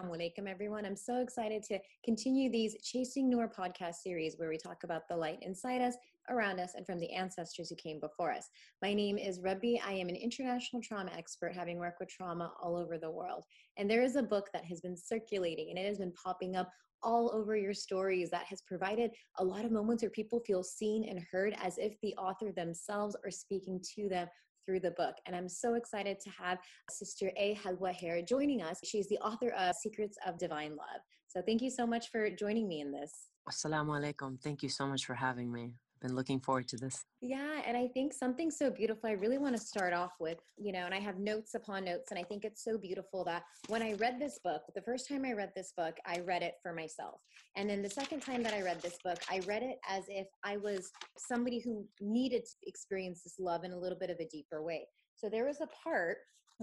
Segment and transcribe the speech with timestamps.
[0.00, 0.86] Assalamu alaikum, everyone.
[0.86, 5.16] I'm so excited to continue these Chasing Noor podcast series where we talk about the
[5.16, 5.94] light inside us,
[6.30, 8.48] around us, and from the ancestors who came before us.
[8.82, 9.74] My name is Rabbi.
[9.84, 13.42] I am an international trauma expert, having worked with trauma all over the world.
[13.76, 16.70] And there is a book that has been circulating and it has been popping up
[17.02, 21.04] all over your stories that has provided a lot of moments where people feel seen
[21.08, 24.28] and heard as if the author themselves are speaking to them
[24.64, 25.14] through the book.
[25.26, 26.58] And I'm so excited to have
[26.90, 27.54] Sister A.
[27.56, 27.92] Helwa
[28.26, 28.78] joining us.
[28.84, 31.02] She's the author of Secrets of Divine Love.
[31.28, 33.12] So thank you so much for joining me in this.
[33.48, 34.40] Assalamu alaikum.
[34.42, 37.04] Thank you so much for having me been looking forward to this.
[37.20, 39.08] Yeah, and I think something so beautiful.
[39.08, 42.10] I really want to start off with, you know, and I have notes upon notes,
[42.10, 45.24] and I think it's so beautiful that when I read this book, the first time
[45.24, 47.20] I read this book, I read it for myself.
[47.56, 50.26] And then the second time that I read this book, I read it as if
[50.44, 54.28] I was somebody who needed to experience this love in a little bit of a
[54.28, 54.86] deeper way.
[55.16, 56.18] So there was a part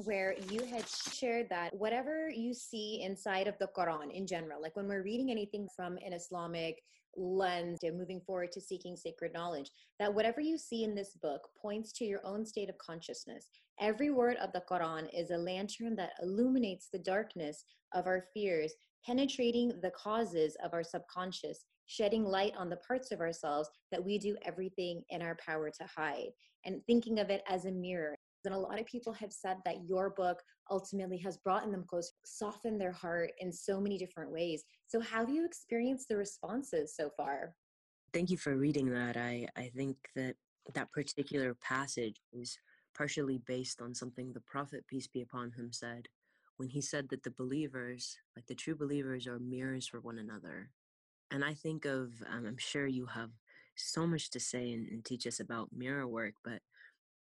[0.05, 4.75] where you had shared that whatever you see inside of the Quran in general, like
[4.75, 6.81] when we're reading anything from an Islamic
[7.15, 11.41] lens to moving forward to seeking sacred knowledge, that whatever you see in this book
[11.61, 13.49] points to your own state of consciousness.
[13.79, 18.73] Every word of the Quran is a lantern that illuminates the darkness of our fears,
[19.05, 24.17] penetrating the causes of our subconscious, shedding light on the parts of ourselves that we
[24.17, 26.31] do everything in our power to hide,
[26.65, 29.83] and thinking of it as a mirror and a lot of people have said that
[29.85, 34.31] your book ultimately has brought in them close, softened their heart in so many different
[34.31, 34.63] ways.
[34.87, 37.55] So, how have you experienced the responses so far?
[38.13, 39.17] Thank you for reading that.
[39.17, 40.35] I, I think that
[40.73, 42.57] that particular passage is
[42.95, 46.07] partially based on something the Prophet, peace be upon him, said
[46.57, 50.71] when he said that the believers, like the true believers, are mirrors for one another.
[51.31, 53.29] And I think of, um, I'm sure you have
[53.75, 56.61] so much to say and, and teach us about mirror work, but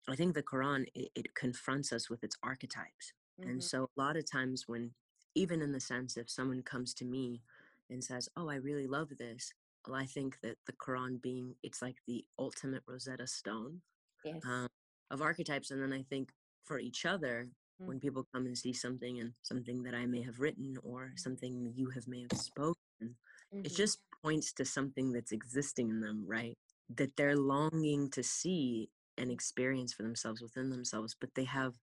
[0.09, 3.15] I think the Quran it, it confronts us with its archetypes.
[3.41, 3.50] Mm-hmm.
[3.50, 4.91] And so a lot of times when
[5.34, 7.43] even in the sense if someone comes to me
[7.91, 9.53] and says, "Oh, I really love this."
[9.87, 13.81] Well, I think that the Quran being it's like the ultimate Rosetta Stone
[14.25, 14.41] yes.
[14.47, 14.69] um,
[15.11, 16.31] of archetypes, and then I think
[16.65, 17.49] for each other,
[17.81, 17.89] mm-hmm.
[17.89, 21.72] when people come and see something and something that I may have written or something
[21.75, 23.65] you have may have spoken, mm-hmm.
[23.65, 26.56] it just points to something that's existing in them, right?
[26.97, 31.75] That they're longing to see and experience for themselves within themselves, but they have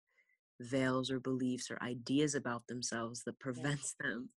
[0.61, 4.09] veils or beliefs or ideas about themselves that prevents yeah.
[4.09, 4.29] them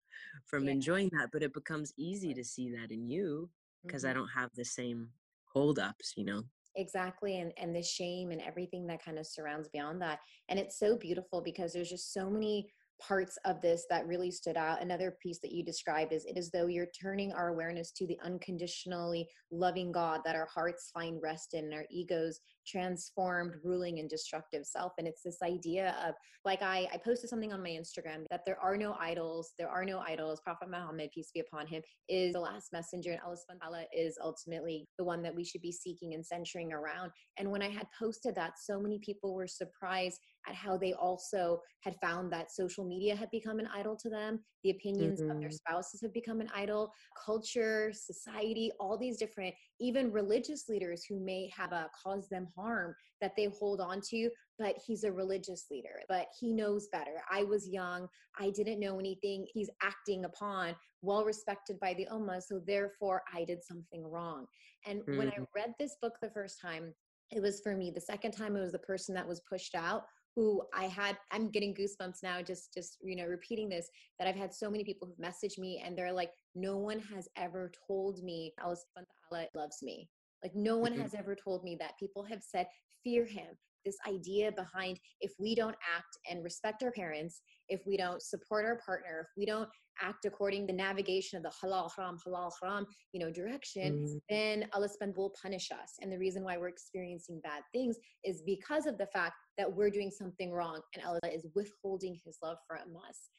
[0.47, 0.73] from yeah.
[0.73, 1.31] enjoying that.
[1.33, 3.51] But it becomes easy to see that in you
[3.85, 4.11] because mm-hmm.
[4.11, 5.09] I don't have the same
[5.45, 6.43] holdups, you know?
[6.77, 7.39] Exactly.
[7.39, 10.19] And and the shame and everything that kind of surrounds beyond that.
[10.49, 12.69] And it's so beautiful because there's just so many
[13.01, 14.81] parts of this that really stood out.
[14.81, 18.19] Another piece that you described is it is though you're turning our awareness to the
[18.25, 24.65] unconditionally loving God that our hearts find rest in, our egos transformed, ruling, and destructive
[24.65, 24.93] self.
[24.99, 28.59] And it's this idea of like I, I posted something on my Instagram that there
[28.61, 30.41] are no idols, there are no idols.
[30.41, 35.05] Prophet Muhammad, peace be upon him, is the last messenger, and Allah is ultimately the
[35.05, 37.11] one that we should be seeking and centering around.
[37.39, 40.19] And when I had posted that, so many people were surprised
[40.49, 44.41] at how they also had found that social media had become an idol to them,
[44.63, 45.31] the opinions mm-hmm.
[45.31, 45.73] of their mm-hmm.
[45.73, 46.93] spouses have become an idol,
[47.25, 52.95] culture, society, all these different, even religious leaders who may have uh, caused them harm
[53.21, 54.29] that they hold on to,
[54.59, 57.23] but he's a religious leader, but he knows better.
[57.31, 59.47] I was young, I didn't know anything.
[59.53, 64.47] He's acting upon, well respected by the Ummah, so therefore I did something wrong.
[64.87, 65.19] And mm-hmm.
[65.19, 65.45] when I mm-hmm.
[65.55, 66.93] read this book the first time,
[67.31, 67.91] it was for me.
[67.91, 70.05] The second time, it was the person that was pushed out
[70.37, 73.89] who I had I'm getting goosebumps now just just you know repeating this
[74.19, 77.29] that I've had so many people who've messaged me and they're like no one has
[77.37, 80.09] ever told me Allah loves me
[80.43, 81.03] like no one mm-hmm.
[81.03, 82.67] has ever told me that people have said
[83.03, 83.47] fear him
[83.85, 88.65] this idea behind if we don't act and respect our parents if we don't support
[88.65, 89.69] our partner if we don't
[90.03, 94.21] act according to the navigation of the halal haram halal haram you know direction mm.
[94.29, 95.95] then allah subhanahu will punish us.
[96.01, 99.91] And the reason why we're experiencing bad things is because of the fact that we're
[99.91, 103.31] doing something wrong and allah is withholding his love from us.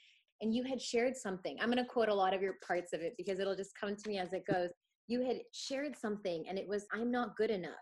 [0.42, 1.58] And you had shared something.
[1.62, 3.96] I'm going to quote a lot of your parts of it because it'll just come
[3.96, 4.70] to me as it goes.
[5.08, 7.74] You had shared something and it was i'm not good enough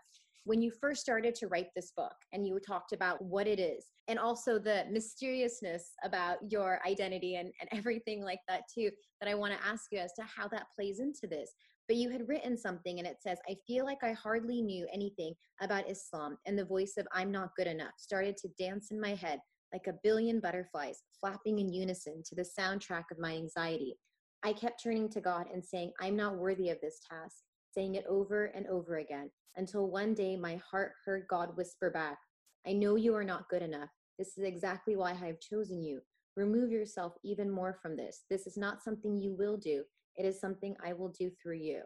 [0.44, 3.86] when you first started to write this book and you talked about what it is
[4.08, 9.34] and also the mysteriousness about your identity and, and everything like that too that i
[9.34, 11.52] want to ask you as to how that plays into this.
[11.86, 15.34] But you had written something and it says i feel like i hardly knew anything
[15.60, 19.14] about islam and the voice of i'm not good enough started to dance in my
[19.14, 19.38] head
[19.72, 23.96] like a billion butterflies flapping in unison to the soundtrack of my anxiety.
[24.44, 27.36] I kept turning to god and saying i'm not worthy of this task
[27.74, 32.18] saying it over and over again until one day my heart heard God whisper back,
[32.66, 33.90] I know you are not good enough.
[34.18, 36.00] This is exactly why I have chosen you.
[36.36, 38.24] remove yourself even more from this.
[38.28, 39.84] This is not something you will do.
[40.16, 41.82] It is something I will do through you.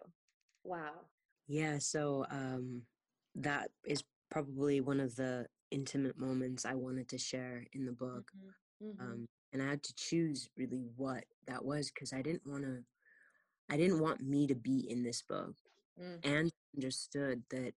[0.64, 0.92] Wow.
[1.46, 2.82] Yeah, so um,
[3.34, 8.30] that is probably one of the intimate moments I wanted to share in the book.
[8.36, 8.88] Mm-hmm.
[8.88, 9.02] Mm-hmm.
[9.02, 12.78] Um, and I had to choose really what that was because I didn't want to,
[13.70, 15.54] I didn't want me to be in this book
[16.00, 16.18] mm.
[16.24, 17.72] and understood that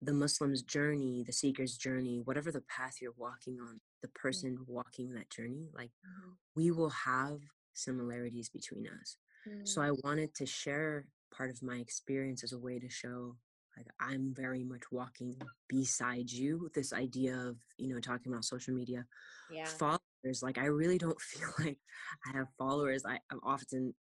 [0.00, 4.14] the Muslim's journey, the seeker's journey, whatever the path you're walking on, the mm.
[4.14, 4.64] person mm.
[4.68, 6.32] walking that journey, like mm-hmm.
[6.54, 7.40] we will have
[7.74, 9.16] similarities between us.
[9.48, 9.66] Mm.
[9.66, 11.06] So I wanted to share
[11.36, 13.36] part of my experience as a way to show
[13.76, 15.34] like i'm very much walking
[15.68, 19.04] beside you this idea of you know talking about social media
[19.50, 19.64] yeah.
[19.64, 21.78] followers like i really don't feel like
[22.26, 23.94] i have followers I, i'm often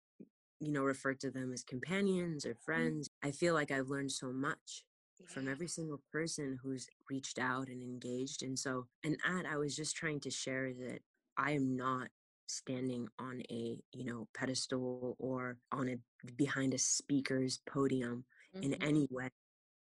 [0.60, 2.62] you know refer to them as companions or mm.
[2.64, 3.11] friends mm.
[3.24, 4.84] I feel like i've learned so much
[5.20, 5.26] yeah.
[5.28, 9.76] from every single person who's reached out and engaged and so and at i was
[9.76, 11.00] just trying to share that
[11.38, 12.08] i am not
[12.48, 15.96] standing on a you know pedestal or on a
[16.36, 18.26] behind a speaker's podium
[18.56, 18.64] mm-hmm.
[18.64, 19.30] in any way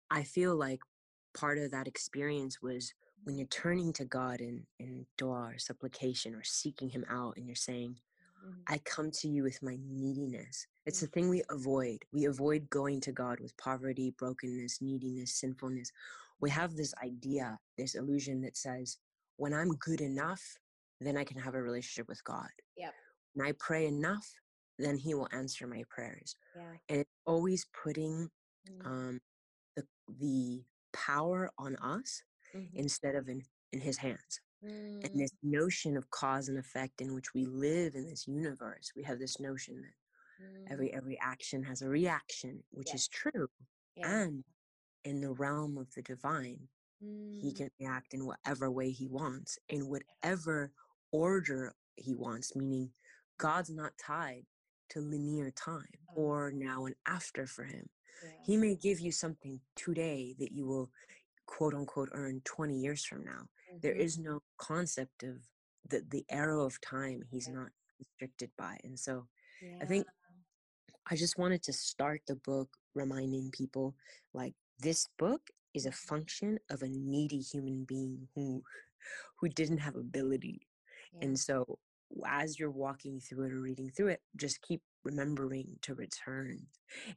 [0.09, 0.79] I feel like
[1.33, 2.93] part of that experience was
[3.23, 7.45] when you're turning to God in, in dua or supplication or seeking Him out and
[7.45, 7.95] you're saying,
[8.45, 8.73] mm-hmm.
[8.73, 10.67] I come to you with my neediness.
[10.87, 12.05] It's the thing we avoid.
[12.13, 15.91] We avoid going to God with poverty, brokenness, neediness, sinfulness.
[16.39, 18.97] We have this idea, this illusion that says,
[19.35, 20.41] when I'm good enough,
[21.01, 22.47] then I can have a relationship with God.
[22.77, 22.91] Yeah.
[23.33, 24.25] When I pray enough,
[24.79, 26.37] then He will answer my prayers.
[26.55, 26.61] Yeah.
[26.87, 28.29] And it's always putting
[28.71, 28.87] mm-hmm.
[28.87, 29.19] um,
[29.75, 29.83] the
[30.19, 30.63] the
[30.93, 32.23] power on us
[32.55, 32.77] mm-hmm.
[32.77, 33.43] instead of in
[33.73, 35.03] in his hands mm.
[35.03, 39.03] and this notion of cause and effect in which we live in this universe we
[39.03, 39.93] have this notion that
[40.41, 40.71] mm.
[40.71, 43.47] every every action has a reaction which is true
[43.95, 44.21] yeah.
[44.21, 44.43] and
[45.03, 46.59] in the realm of the divine
[47.03, 47.41] mm.
[47.41, 50.71] he can react in whatever way he wants in whatever
[51.11, 52.89] order he wants meaning
[53.37, 54.43] god's not tied
[54.89, 56.21] to linear time oh.
[56.21, 57.87] or now and after for him
[58.23, 58.29] yeah.
[58.45, 60.89] He may give you something today that you will
[61.45, 63.31] quote unquote earn 20 years from now.
[63.69, 63.77] Mm-hmm.
[63.81, 65.37] There is no concept of
[65.89, 67.69] the, the arrow of time he's not
[67.99, 68.77] restricted by.
[68.83, 69.27] And so
[69.61, 69.77] yeah.
[69.81, 70.05] I think
[71.09, 73.95] I just wanted to start the book reminding people
[74.33, 75.41] like this book
[75.73, 78.61] is a function of a needy human being who
[79.39, 80.67] who didn't have ability.
[81.13, 81.27] Yeah.
[81.27, 81.79] And so
[82.25, 86.59] as you're walking through it or reading through it, just keep remembering to return.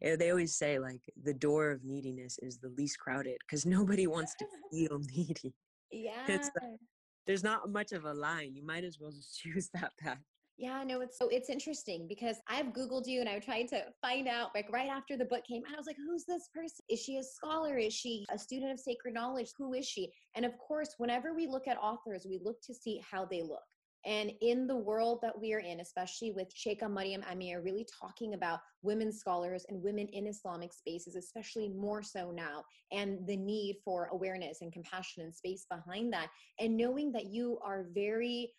[0.03, 4.07] And they always say like the door of neediness is the least crowded because nobody
[4.07, 5.55] wants to feel needy.
[5.91, 6.27] Yeah.
[6.29, 6.41] Like,
[7.27, 8.55] there's not much of a line.
[8.55, 10.19] You might as well just choose that path.
[10.61, 14.29] Yeah, no, it's so it's interesting because I've Googled you and I tried to find
[14.29, 15.73] out like right after the book came out.
[15.73, 16.85] I was like, who's this person?
[16.91, 17.79] Is she a scholar?
[17.79, 19.53] Is she a student of sacred knowledge?
[19.57, 20.12] Who is she?
[20.35, 23.62] And of course, whenever we look at authors, we look to see how they look.
[24.05, 28.35] And in the world that we are in, especially with Sheikha Maryam Amir really talking
[28.35, 33.79] about women scholars and women in Islamic spaces, especially more so now, and the need
[33.83, 38.52] for awareness and compassion and space behind that, and knowing that you are very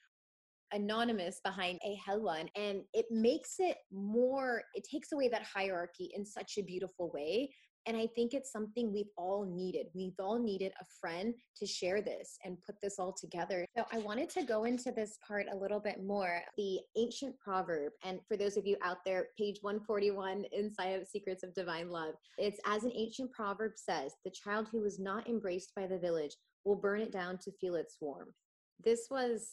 [0.73, 2.47] anonymous behind a Helwa.
[2.55, 7.49] and it makes it more it takes away that hierarchy in such a beautiful way
[7.85, 9.87] and I think it's something we've all needed.
[9.95, 13.65] We've all needed a friend to share this and put this all together.
[13.75, 16.41] So I wanted to go into this part a little bit more.
[16.57, 21.43] The ancient proverb, and for those of you out there, page 141 inside of Secrets
[21.43, 25.73] of Divine Love, it's as an ancient proverb says, the child who was not embraced
[25.75, 26.35] by the village
[26.65, 28.35] will burn it down to feel its warmth.
[28.83, 29.47] This was,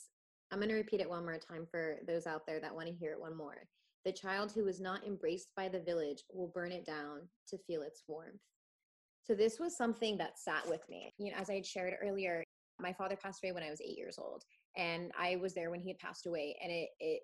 [0.51, 2.95] I'm going to repeat it one more time for those out there that want to
[2.95, 3.67] hear it one more.
[4.05, 7.83] The child who is not embraced by the village will burn it down to feel
[7.83, 8.41] its warmth.
[9.25, 11.13] So this was something that sat with me.
[11.19, 12.43] You know, as I had shared earlier,
[12.81, 14.45] my father passed away when I was eight years old,
[14.77, 17.21] and I was there when he had passed away, and it it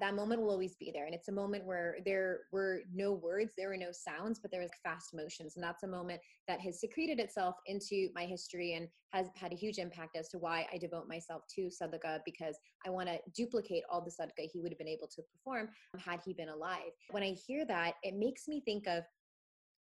[0.00, 1.06] that moment will always be there.
[1.06, 4.60] And it's a moment where there were no words, there were no sounds, but there
[4.60, 5.56] was fast motions.
[5.56, 9.56] And that's a moment that has secreted itself into my history and has had a
[9.56, 13.82] huge impact as to why I devote myself to Sadaqah because I want to duplicate
[13.90, 16.92] all the Sadaqah he would have been able to perform had he been alive.
[17.10, 19.04] When I hear that, it makes me think of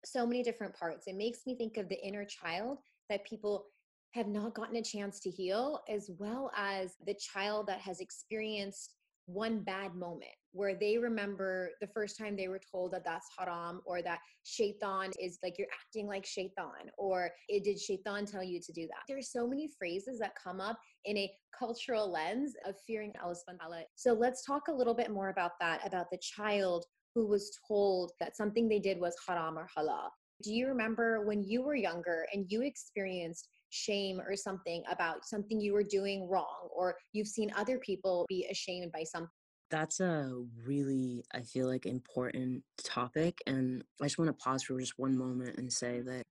[0.05, 1.07] so many different parts.
[1.07, 3.65] It makes me think of the inner child that people
[4.13, 8.95] have not gotten a chance to heal, as well as the child that has experienced
[9.27, 13.81] one bad moment where they remember the first time they were told that that's haram
[13.85, 18.59] or that shaitan is like you're acting like shaitan or it did shaitan tell you
[18.59, 19.03] to do that?
[19.07, 24.13] There's so many phrases that come up in a cultural lens of fearing Allah so
[24.13, 28.37] let's talk a little bit more about that about the child who was told that
[28.37, 30.09] something they did was haram or halal.
[30.43, 35.59] Do you remember when you were younger and you experienced shame or something about something
[35.59, 39.29] you were doing wrong or you've seen other people be ashamed by something
[39.69, 40.31] that's a
[40.65, 45.17] really i feel like important topic and i just want to pause for just one
[45.17, 46.23] moment and say that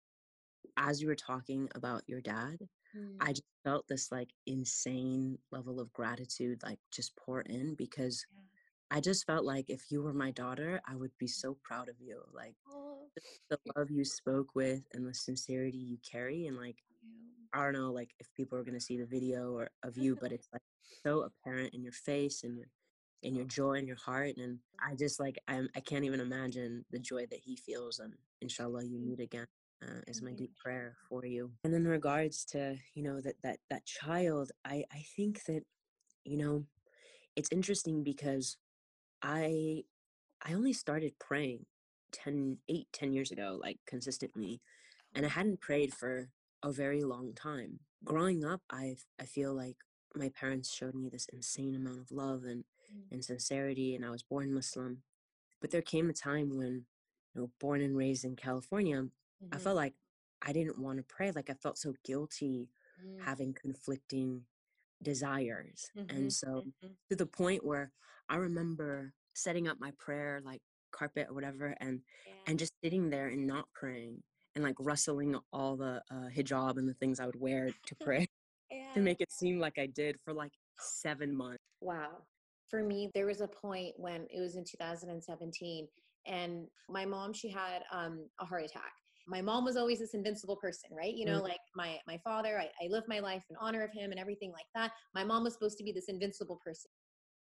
[0.77, 2.57] as you were talking about your dad
[2.97, 3.15] mm.
[3.19, 8.97] i just felt this like insane level of gratitude like just pour in because yeah.
[8.97, 11.95] i just felt like if you were my daughter i would be so proud of
[11.99, 12.99] you like oh.
[13.49, 16.77] the love you spoke with and the sincerity you carry and like
[17.55, 20.31] I don't know, like if people are gonna see the video or of you, but
[20.33, 20.61] it's like
[21.03, 22.67] so apparent in your face and your
[23.23, 24.37] in your joy and your heart.
[24.37, 27.99] And I just like I'm I can't even imagine the joy that he feels.
[27.99, 29.45] And inshallah, you meet again.
[29.83, 31.51] Uh, is my deep prayer for you.
[31.63, 35.63] And in regards to you know that that that child, I I think that
[36.23, 36.65] you know
[37.35, 38.57] it's interesting because
[39.21, 39.83] I
[40.41, 41.65] I only started praying
[42.11, 44.61] 10 8 10 years ago like consistently
[45.13, 46.29] and I hadn't prayed for
[46.65, 47.79] a very long time.
[48.03, 49.77] Growing up, I I feel like
[50.15, 53.11] my parents showed me this insane amount of love and mm.
[53.11, 55.03] and sincerity, and I was born Muslim.
[55.61, 56.85] But there came a time when,
[57.33, 59.55] you know, born and raised in California, mm-hmm.
[59.55, 59.93] I felt like
[60.41, 61.31] I didn't want to pray.
[61.31, 62.69] Like I felt so guilty
[63.03, 63.23] mm.
[63.23, 64.41] having conflicting
[65.03, 66.15] desires, mm-hmm.
[66.15, 66.87] and so mm-hmm.
[67.09, 67.91] to the point where
[68.27, 72.33] I remember setting up my prayer like carpet or whatever, and yeah.
[72.47, 74.23] and just sitting there and not praying
[74.55, 78.27] and like rustling all the uh, hijab and the things I would wear to pray
[78.71, 78.93] yeah.
[78.93, 81.63] to make it seem like I did for like seven months.
[81.81, 82.23] Wow.
[82.69, 85.87] For me, there was a point when it was in 2017,
[86.25, 88.91] and my mom she had um, a heart attack.
[89.27, 91.13] My mom was always this invincible person, right?
[91.13, 91.43] You know, mm-hmm.
[91.43, 94.51] like my my father, I, I lived my life in honor of him and everything
[94.51, 94.91] like that.
[95.13, 96.89] My mom was supposed to be this invincible person,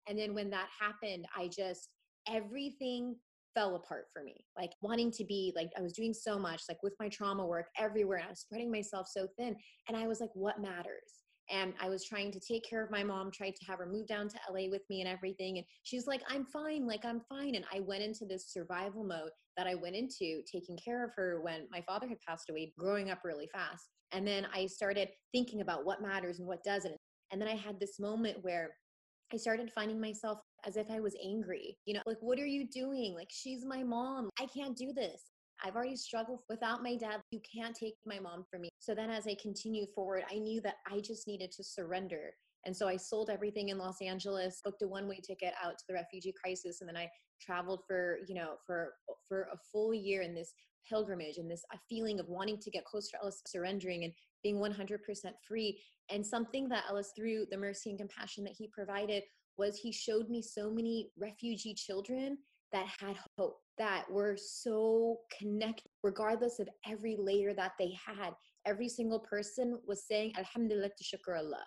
[0.08, 1.88] and then when that happened, I just
[2.28, 3.16] everything
[3.54, 4.44] fell apart for me.
[4.56, 7.66] Like wanting to be like, I was doing so much, like with my trauma work
[7.78, 9.56] everywhere, and I was spreading myself so thin.
[9.88, 11.25] And I was like, what matters?
[11.50, 14.06] And I was trying to take care of my mom, tried to have her move
[14.06, 15.58] down to LA with me and everything.
[15.58, 17.54] And she's like, I'm fine, like, I'm fine.
[17.54, 21.40] And I went into this survival mode that I went into taking care of her
[21.42, 23.90] when my father had passed away, growing up really fast.
[24.12, 26.96] And then I started thinking about what matters and what doesn't.
[27.30, 28.75] And then I had this moment where
[29.33, 31.76] I started finding myself as if I was angry.
[31.87, 33.14] You know, like, what are you doing?
[33.14, 34.31] Like, she's my mom.
[34.40, 35.23] I can't do this.
[35.64, 37.21] I've already struggled without my dad.
[37.31, 38.69] You can't take my mom from me.
[38.78, 42.35] So then, as I continued forward, I knew that I just needed to surrender.
[42.66, 45.94] And so I sold everything in Los Angeles, booked a one-way ticket out to the
[45.94, 47.09] refugee crisis, and then I
[47.40, 48.94] traveled for, you know, for
[49.28, 50.52] for a full year in this
[50.88, 54.99] pilgrimage and this feeling of wanting to get close to Allah, surrendering and being 100%
[55.47, 55.80] free.
[56.11, 59.23] And something that Allah, through the mercy and compassion that He provided,
[59.56, 62.38] was He showed me so many refugee children
[62.73, 68.33] that had hope, that were so connected, regardless of every layer that they had.
[68.66, 71.64] Every single person was saying, Alhamdulillah to shukr Allah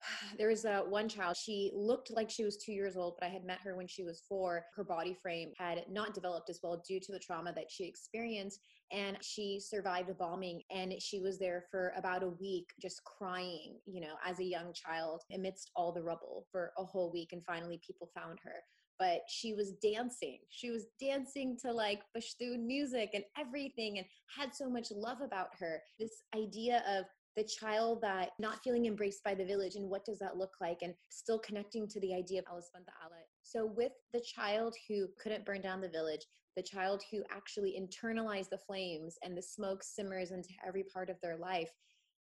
[0.38, 3.30] there was a one child she looked like she was two years old but i
[3.30, 6.82] had met her when she was four her body frame had not developed as well
[6.86, 11.38] due to the trauma that she experienced and she survived a bombing and she was
[11.38, 15.92] there for about a week just crying you know as a young child amidst all
[15.92, 18.54] the rubble for a whole week and finally people found her
[18.98, 20.38] but she was dancing.
[20.50, 25.50] She was dancing to like Pashtun music and everything and had so much love about
[25.58, 25.80] her.
[25.98, 27.04] This idea of
[27.38, 30.78] the child that not feeling embraced by the village and what does that look like
[30.82, 35.60] and still connecting to the idea of subhanahu So with the child who couldn't burn
[35.60, 36.26] down the village,
[36.56, 41.16] the child who actually internalized the flames and the smoke simmers into every part of
[41.22, 41.70] their life,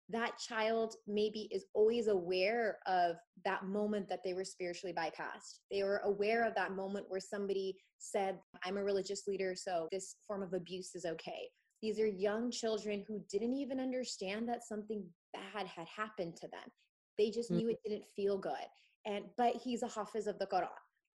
[0.08, 5.60] that child maybe is always aware of that moment that they were spiritually bypassed.
[5.70, 10.16] They were aware of that moment where somebody said, I'm a religious leader, so this
[10.26, 11.50] form of abuse is okay.
[11.82, 16.70] These are young children who didn't even understand that something bad had happened to them.
[17.18, 17.70] They just knew mm-hmm.
[17.70, 18.54] it didn't feel good.
[19.06, 20.68] And but he's a hafiz of the Quran.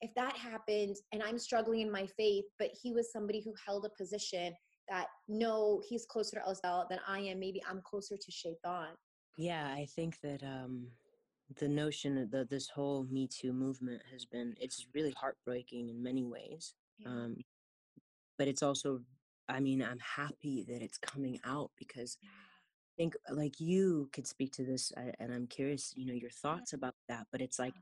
[0.02, 3.86] If that happened and I'm struggling in my faith, but he was somebody who held
[3.86, 4.54] a position
[4.90, 8.90] that no, he's closer to Allah than I am, maybe I'm closer to shaitan.
[9.38, 10.88] Yeah, I think that um
[11.60, 16.24] the notion that this whole Me Too movement has been it's really heartbreaking in many
[16.24, 16.74] ways.
[17.00, 17.10] Yeah.
[17.10, 17.38] Um
[18.38, 19.02] but it's also
[19.50, 24.52] I mean, I'm happy that it's coming out because I think like you could speak
[24.54, 27.74] to this and I'm curious, you know, your thoughts about that, but it's like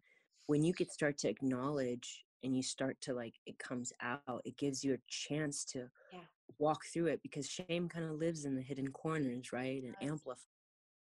[0.47, 4.57] when you could start to acknowledge and you start to like it comes out, it
[4.57, 6.19] gives you a chance to yeah.
[6.59, 9.83] walk through it because shame kind of lives in the hidden corners, right?
[9.83, 10.45] And amplifies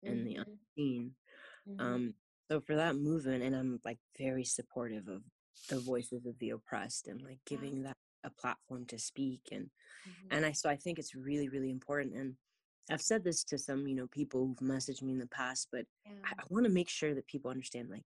[0.04, 0.12] mm-hmm.
[0.12, 1.12] in the unseen.
[1.68, 1.80] Mm-hmm.
[1.80, 2.14] Um
[2.50, 5.22] so for that movement and I'm like very supportive of
[5.68, 7.88] the voices of the oppressed and like giving yeah.
[7.88, 7.96] that
[8.28, 10.28] a platform to speak and mm-hmm.
[10.30, 12.34] and i so i think it's really really important and
[12.90, 15.84] I've said this to some, you know, people who've messaged me in the past, but
[16.06, 16.12] Yeah.
[16.24, 18.06] I, I want to make sure that people understand like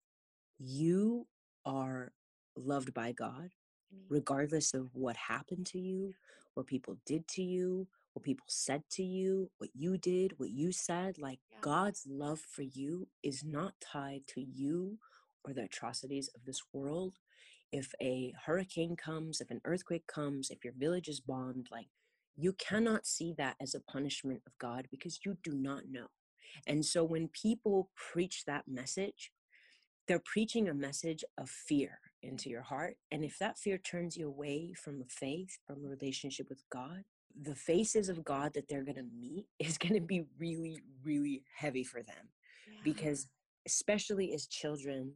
[0.60, 1.28] you
[1.66, 2.12] are
[2.58, 3.52] loved by God
[4.10, 6.14] regardless of what happened to you,
[6.54, 10.72] what people did to you, what people said to you, what you did, what you
[10.72, 11.18] said.
[11.18, 11.60] Like Yeah.
[11.62, 15.00] God's love for you is not tied to you
[15.44, 17.20] or the atrocities of this world.
[17.76, 21.88] If a hurricane comes, if an earthquake comes, if your village is bombed, like
[22.38, 26.08] you cannot see that as a punishment of God because you do not know.
[26.66, 29.34] And so when people preach that message,
[30.08, 32.96] they're preaching a message of fear into your heart.
[33.12, 37.04] And if that fear turns you away from a faith, from a relationship with God,
[37.38, 41.44] the faces of God that they're going to meet is going to be really, really
[41.58, 42.30] heavy for them.
[42.72, 42.80] Yeah.
[42.86, 43.28] Because,
[43.68, 45.16] especially as children,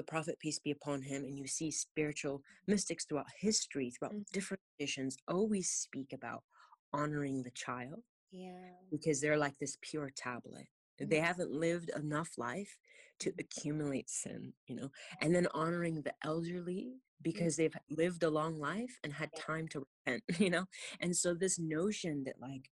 [0.00, 4.24] the prophet, peace be upon him, and you see spiritual mystics throughout history, throughout Mhm.
[4.32, 6.44] different traditions, always speak about
[6.92, 8.02] honoring the child
[8.32, 8.90] yeah.
[8.90, 10.68] because they're like this pure tablet.
[10.98, 11.20] They Mhm.
[11.20, 12.76] haven't lived enough life
[13.20, 13.40] to Mhm.
[13.40, 14.90] accumulate sin, you know,
[15.20, 19.42] and then honoring the elderly because they've lived a long life and had Yeah.
[19.46, 20.66] time to repent, you know.
[21.00, 22.70] And so this notion that like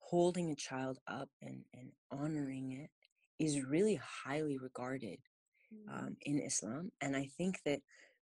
[0.00, 2.90] holding a child up and and honoring it
[3.38, 5.20] is really highly regarded.
[5.90, 7.80] Um, in Islam, and I think that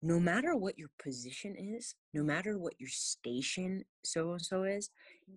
[0.01, 4.89] no matter what your position is, no matter what your station so and so is,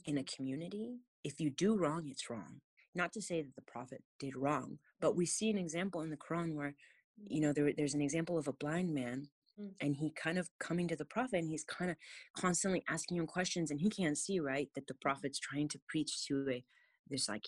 [0.05, 0.37] in a Mhm.
[0.37, 2.61] community, if you do wrong, it's wrong.
[2.95, 6.17] Not to say that the prophet did wrong, but we see an example in the
[6.17, 6.75] Quran where,
[7.17, 9.75] you know, there, there's an example of a blind man Mm.
[9.81, 11.97] and he kind of coming to the prophet and he's kind of
[12.35, 16.27] constantly asking him questions and he can't see, right, that the prophet's trying to preach
[16.27, 16.65] to a,
[17.09, 17.45] there's like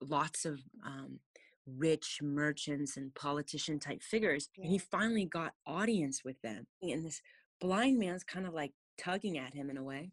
[0.00, 1.20] lots of um,
[1.66, 4.48] rich merchants and politician type figures.
[4.56, 6.66] And he finally got audience with them.
[6.82, 7.20] And this
[7.60, 10.12] blind man's kind of like tugging at him in a way.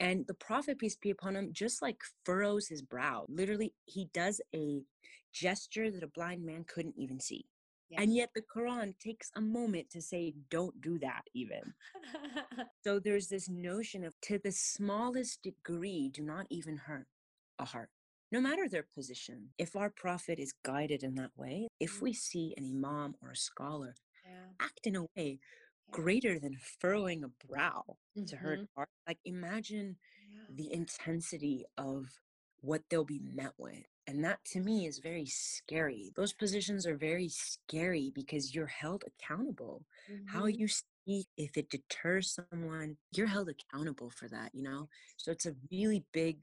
[0.00, 3.26] And the prophet, peace be upon him, just like furrows his brow.
[3.28, 4.82] Literally, he does a
[5.32, 7.46] gesture that a blind man couldn't even see.
[7.90, 8.02] Yeah.
[8.02, 11.60] And yet the Quran takes a moment to say, don't do that, even.
[12.84, 17.06] So there's this notion of to the smallest degree, do not even hurt
[17.58, 17.90] a heart,
[18.30, 19.52] no matter their position.
[19.58, 22.02] If our prophet is guided in that way, if Mm.
[22.02, 24.50] we see an imam or a scholar yeah.
[24.60, 25.40] act in a way
[25.90, 30.48] greater than furrowing a brow to hurt heart, like imagine Yeah.
[30.48, 32.20] the intensity of
[32.60, 33.84] what they'll be met with.
[34.06, 36.10] And that to me is very scary.
[36.16, 39.84] Those positions are very scary because you're held accountable.
[40.26, 40.48] How Mhm.
[40.48, 44.88] you speak, if it deters someone, you're held accountable for that, you know?
[45.16, 46.40] So it's a really big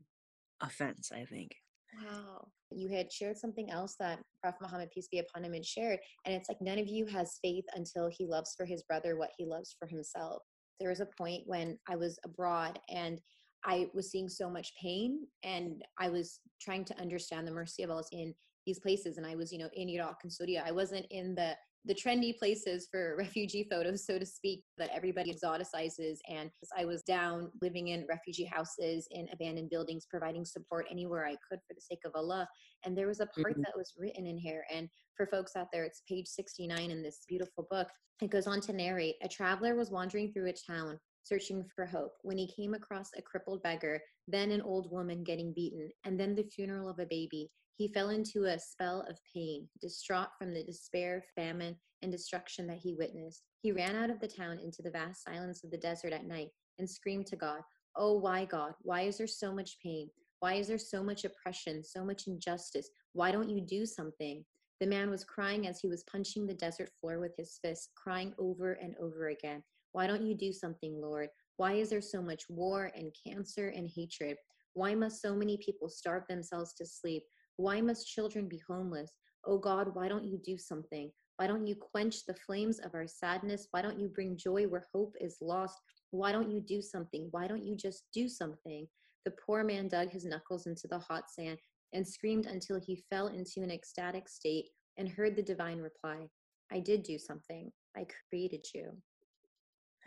[0.61, 1.57] offense, I think.
[2.03, 2.47] Wow.
[2.71, 5.99] You had shared something else that Prophet Muhammad, peace be upon him, had shared.
[6.25, 9.31] And it's like none of you has faith until he loves for his brother what
[9.37, 10.41] he loves for himself.
[10.79, 13.21] There was a point when I was abroad and
[13.63, 17.91] I was seeing so much pain and I was trying to understand the mercy of
[17.91, 18.33] Allah in
[18.65, 19.17] these places.
[19.17, 20.63] And I was, you know, in Iraq and Syria.
[20.65, 21.55] I wasn't in the
[21.87, 26.17] the trendy places for refugee photos, so to speak, that everybody exoticizes.
[26.27, 31.35] And I was down living in refugee houses, in abandoned buildings, providing support anywhere I
[31.47, 32.47] could for the sake of Allah.
[32.83, 33.61] And there was a part Mhm.
[33.65, 34.65] that was written in here.
[34.73, 37.89] And for folks out there, it's page 69 in this beautiful book.
[38.19, 42.13] It goes on to narrate A traveler was wandering through a town searching for hope
[42.23, 46.33] when he came across a crippled beggar, then an old woman getting beaten, and then
[46.33, 47.51] the funeral of a baby.
[47.77, 52.77] He fell into a spell of pain, distraught from the despair, famine, and destruction that
[52.77, 53.43] he witnessed.
[53.61, 56.49] He ran out of the town into the vast silence of the desert at night
[56.79, 57.61] and screamed to God,
[57.97, 58.73] Oh, why, God?
[58.81, 60.09] Why is there so much pain?
[60.39, 62.89] Why is there so much oppression, so much injustice?
[63.13, 64.45] Why don't you do something?
[64.79, 68.33] The man was crying as he was punching the desert floor with his fist, crying
[68.37, 69.63] over and over again.
[69.93, 71.29] Why don't you do something, Lord?
[71.57, 74.37] Why is there so much war and cancer and hatred?
[74.73, 77.23] Why must so many people starve themselves to sleep?
[77.57, 79.11] Why must children be homeless?
[79.45, 81.11] Oh God, why don't you do something?
[81.37, 83.67] Why don't you quench the flames of our sadness?
[83.71, 85.79] Why don't you bring joy where hope is lost?
[86.11, 87.27] Why don't you do something?
[87.31, 88.87] Why don't you just do something?
[89.25, 91.57] The poor man dug his knuckles into the hot sand
[91.93, 96.27] and screamed until he fell into an ecstatic state and heard the divine reply
[96.71, 97.71] I did do something.
[97.95, 98.91] I created you.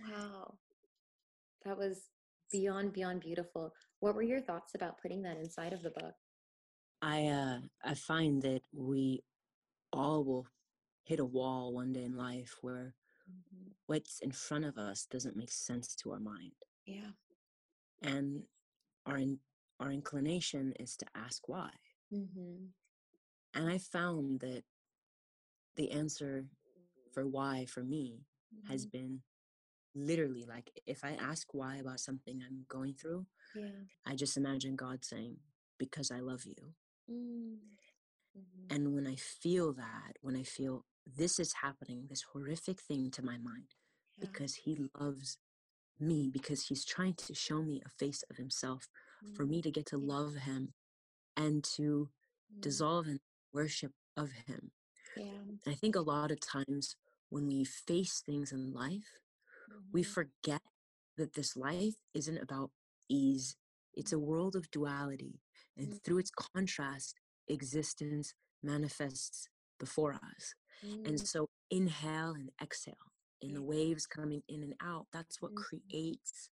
[0.09, 0.55] Wow.
[1.65, 2.07] That was
[2.51, 3.73] beyond, beyond beautiful.
[4.01, 6.15] What were your thoughts about putting that inside of the book?
[7.03, 9.23] I uh I find that we
[9.93, 10.47] all will
[11.05, 12.95] hit a wall one day in life where
[13.31, 13.73] Mhm.
[13.87, 16.53] what's in front of us doesn't make sense to our mind.
[16.87, 17.13] Yeah.
[18.03, 18.47] And
[19.07, 19.41] our in,
[19.81, 21.71] our inclination is to ask why.
[22.13, 22.67] Mm-hmm.
[23.55, 24.65] And I found that
[25.77, 26.47] the answer
[27.13, 28.27] for why for me
[28.69, 28.99] has Mm-hmm.
[28.99, 29.23] been
[29.95, 33.85] literally like if I ask why about something I'm going through, Yeah.
[34.07, 35.37] I just imagine God saying,
[35.79, 36.75] because I love you.
[37.11, 37.57] Mm.
[38.37, 38.75] Mm-hmm.
[38.75, 43.23] And when I feel that, when I feel this is happening, this horrific thing to
[43.25, 43.75] my mind,
[44.17, 44.27] Yeah.
[44.27, 45.39] because he loves
[45.99, 48.89] me, because he's trying to show me a face of himself
[49.35, 50.75] for me to get to love him
[51.37, 52.11] and to
[52.55, 52.61] Mm.
[52.61, 53.21] dissolve in
[53.53, 54.73] worship of him.
[55.17, 55.45] Yeah.
[55.67, 56.97] I think a lot of times
[57.31, 59.21] when we face things in life,
[59.93, 60.07] we Mhm.
[60.07, 60.63] forget
[61.17, 62.71] that this life isn't about
[63.09, 63.57] ease.
[63.99, 65.41] It's a world of duality.
[65.77, 66.03] And Mm.
[66.03, 67.15] through its contrast,
[67.49, 68.33] existence
[68.63, 70.55] manifests before us.
[70.83, 71.27] And Mm.
[71.27, 75.63] so, inhale and exhale, in the waves coming in and out, that's what Mhm.
[75.67, 76.51] creates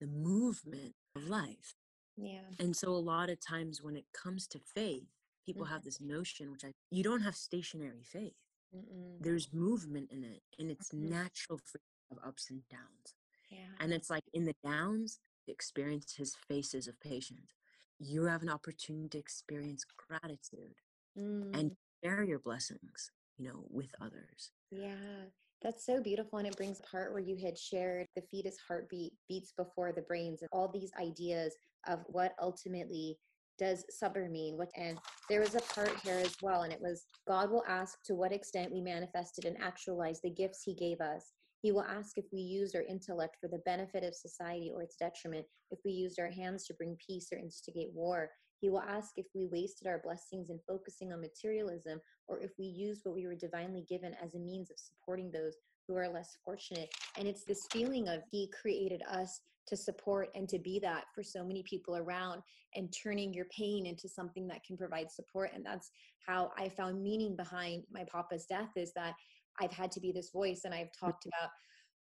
[0.00, 1.74] the movement of life.
[2.16, 2.50] Yeah.
[2.58, 5.08] And so, a lot of times when it comes to faith,
[5.44, 5.70] people Mhm.
[5.70, 8.36] have this notion, which I, you don't have stationary faith.
[8.74, 9.22] Mm-mm.
[9.22, 11.08] There's movement in it, and it's Mhm.
[11.10, 11.78] natural for
[12.10, 13.14] you ups and downs.
[13.50, 13.74] Yeah.
[13.80, 17.54] And it's like in the downs, experience his faces of patience.
[17.98, 20.74] You have an opportunity to experience gratitude
[21.18, 21.54] Mm.
[21.54, 24.52] and share your blessings, you know, with others.
[24.70, 25.26] Yeah,
[25.62, 26.38] that's so beautiful.
[26.38, 30.02] And it brings a part where you had shared the fetus heartbeat beats before the
[30.02, 31.54] brains and all these ideas
[31.86, 33.18] of what ultimately
[33.58, 34.58] does sabr mean.
[34.58, 34.98] What and
[35.30, 38.32] there was a part here as well, and it was God will ask to what
[38.32, 41.32] extent we manifested and actualized the gifts he gave us.
[41.62, 44.96] He will ask if we used our intellect for the benefit of society or its
[44.96, 48.30] detriment, if we used our hands to bring peace or instigate war.
[48.60, 52.66] He will ask if we wasted our blessings in focusing on materialism or if we
[52.66, 56.36] used what we were divinely given as a means of supporting those who are less
[56.44, 56.88] fortunate.
[57.18, 61.22] And it's this feeling of He created us to support and to be that for
[61.22, 62.42] so many people around
[62.74, 65.50] and turning your pain into something that can provide support.
[65.54, 65.90] And that's
[66.26, 69.14] how I found meaning behind my papa's death is that
[69.60, 71.00] I've had to be this voice and I've mm.
[71.00, 71.50] talked about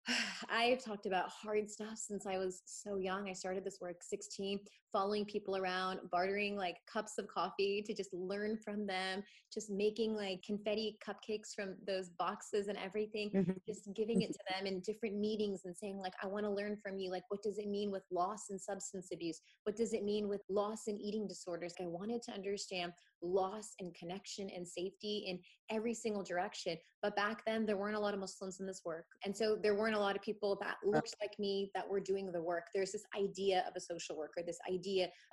[0.50, 3.28] I've talked about hard stuff since I was so young.
[3.28, 4.61] I started this work 16,
[4.94, 10.14] following people around, bartering like cups of coffee to just learn from them, just making
[10.14, 13.52] like confetti cupcakes from those boxes and everything, mm-hmm.
[13.68, 14.64] just giving it to mm-hmm.
[14.64, 17.42] them in different meetings and saying like I want to learn from you like what
[17.42, 19.40] does it mean with loss and substance abuse?
[19.64, 21.74] What does it mean with loss and eating disorders?
[21.80, 22.92] I wanted to understand
[23.24, 25.38] loss and connection and safety in
[25.74, 26.76] every single direction.
[27.02, 29.07] But back then, there weren't a lot of Muslims in this work.
[29.24, 32.30] And so there weren't a lot of people that looked like me that were doing
[32.30, 32.66] the work.
[32.74, 34.84] There's this idea of a social worker, this idea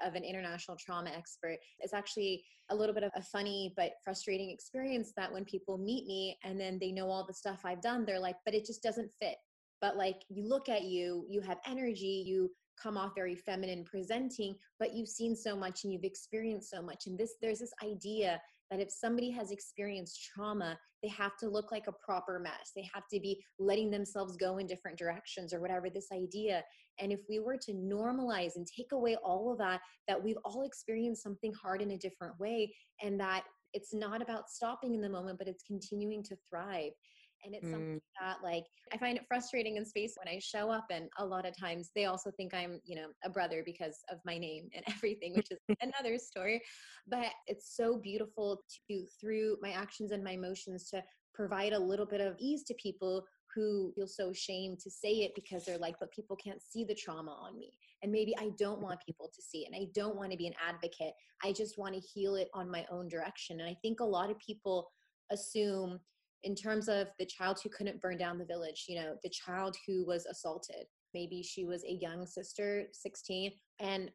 [0.05, 1.57] of an international trauma expert.
[1.79, 6.05] It's actually a little bit of a funny but frustrating experience that when people meet
[6.07, 8.83] me and then they know all the stuff I've done, they're like, but it just
[8.83, 9.35] doesn't fit.
[9.81, 14.55] But like you look at you, you have energy, you come off very feminine presenting
[14.79, 18.41] but you've seen so much and you've experienced so much and this there's this idea
[18.71, 22.71] that if somebody has experienced trauma they have to look like a proper mess.
[22.75, 26.63] They have to be letting themselves go in different directions or whatever this idea.
[26.99, 30.63] And if we were to normalize and take away all of that that we've all
[30.63, 35.09] experienced something hard in a different way and that it's not about stopping in the
[35.09, 36.91] moment but it's continuing to thrive
[37.43, 40.69] and it's something Mm, that like i find it frustrating in space when i show
[40.69, 43.97] up and a lot of times they also think i'm you know a brother because
[44.11, 46.61] of my name and everything which is another story.
[47.07, 52.05] But it's so beautiful to through my actions and my emotions to provide a little
[52.05, 53.25] bit of ease to people
[53.55, 56.95] who feel so ashamed to say it because they're like but people can't see the
[56.95, 57.73] trauma on me.
[58.03, 60.47] And maybe i don't want people to see it and i don't want to be
[60.47, 61.13] an advocate.
[61.43, 63.59] I just want to heal it on my own direction.
[63.59, 64.89] And i think a lot of people
[65.31, 65.99] assume
[66.43, 69.75] in terms of the child who couldn't burn down the village, you know, the child
[69.85, 70.85] who was assaulted.
[71.13, 74.11] Maybe she was a young sister, 16, and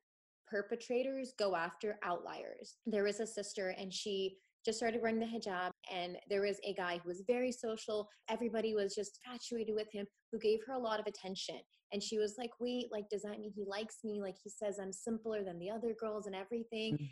[0.49, 2.77] perpetrators go after outliers.
[2.87, 6.75] There was a sister and she just started wearing the hijab and there was a
[6.75, 10.79] guy who was very social everybody was just infatuated with him who gave her a
[10.79, 11.61] lot of attention
[11.93, 14.81] and she was like wait like does that mean he likes me like he says
[14.83, 17.09] i'm simpler than the other girls and everything Mm.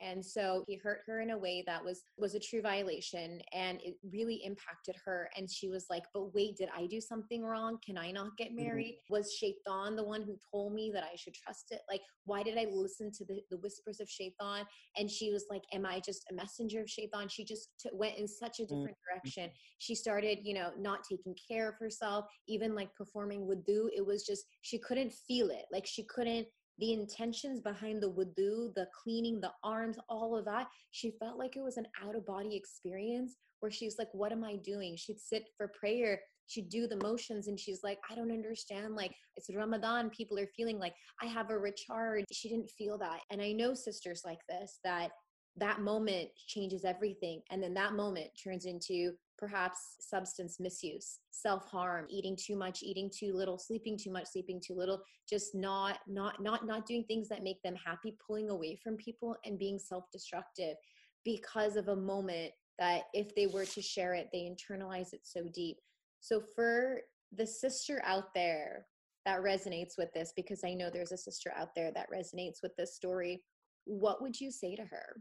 [0.00, 3.80] And so he hurt her in a way that was was a true violation and
[3.82, 5.30] it really impacted her.
[5.36, 7.78] And she was like but wait did i do something wrong?
[7.84, 8.64] Can i not get mm-hmm.
[8.64, 8.98] married?
[9.10, 11.80] Was shaitan the one who told me that i should trust it?
[11.90, 14.64] Like why did i listen to the, the whispers of shaitan?
[14.96, 17.28] And she was like am i just a messenger of shaitan?
[17.28, 19.44] She just t- went in such a different direction.
[19.44, 19.76] Mm-hmm.
[19.78, 23.86] She started you know not taking care of herself even like performing wudu.
[23.96, 25.64] It was just she couldn't feel it.
[25.72, 26.46] Like she couldn't
[26.78, 31.56] the intentions behind the wudu, the cleaning, the arms, all of that, she felt like
[31.56, 34.96] it was an out of body experience where she's like, What am I doing?
[34.96, 38.94] She'd sit for prayer, she'd do the motions, and she's like, I don't understand.
[38.94, 42.24] Like, it's Ramadan, people are feeling like I have a recharge.
[42.32, 43.20] She didn't feel that.
[43.30, 45.10] And I know sisters like this that
[45.58, 47.40] that moment changes everything.
[47.50, 53.32] And then that moment turns into perhaps substance misuse self-harm eating too much eating too
[53.34, 57.42] little sleeping too much sleeping too little just not not not not doing things that
[57.42, 60.76] make them happy pulling away from people and being self-destructive
[61.24, 65.42] because of a moment that if they were to share it they internalize it so
[65.54, 65.78] deep.
[66.20, 67.00] So for
[67.36, 68.86] the sister out there
[69.24, 72.70] that resonates with this because i know there's a sister out there that resonates with
[72.76, 73.42] this story
[73.86, 75.16] what would you say to her?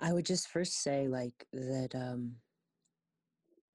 [0.00, 2.36] I would just first say like that um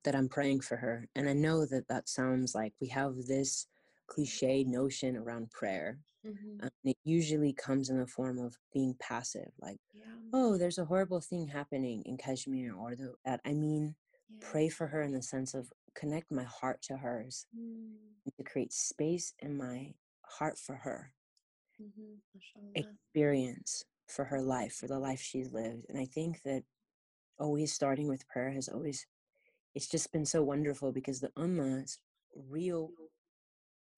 [0.04, 1.08] that I'm praying for her.
[1.16, 3.68] And I know that that sounds like we have this
[4.08, 6.00] cliche notion around prayer.
[6.26, 6.64] mm-hmm.
[6.64, 10.86] Um, it usually comes in the form of being passive, like, yeah, oh, there's a
[10.86, 13.40] horrible thing happening in Kashmir, or the, that.
[13.46, 13.96] I mean,
[14.30, 14.38] yeah.
[14.42, 17.94] pray for her in the sense of connect my heart to hers, Mm,
[18.38, 21.12] to create space in my heart for her,
[21.82, 22.20] mhm,
[22.76, 25.86] experience for her life, for the life she's lived.
[25.90, 26.64] And I think that
[27.40, 29.06] always starting with prayer has always,
[29.76, 32.00] it's just been so wonderful because the Ummah's
[32.36, 32.94] real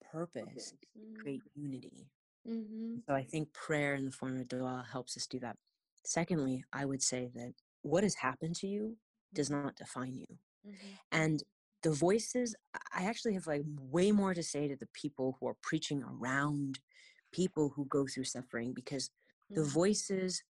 [0.00, 2.08] purpose Mm, create unity.
[2.44, 5.58] mhm, So I think prayer in the form of dua helps us do that.
[6.04, 8.98] Secondly, I would say that what has happened to you
[9.34, 10.38] does not define you.
[10.64, 11.42] mhm, And
[11.82, 12.56] the voices,
[12.94, 16.80] I actually have like way more to say to the people who are preaching around
[17.32, 19.10] people who go through suffering because
[19.54, 20.42] the mhm, voices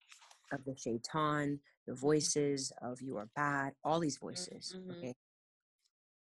[0.53, 4.91] of the shaitan, the voices of you are bad, all these voices, mhm.
[4.93, 5.15] okay,